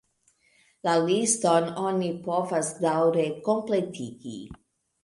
La 0.87 0.95
liston 1.09 1.69
oni 1.83 2.09
povas 2.25 2.73
daŭre 2.87 3.31
kompletigi. 3.51 4.39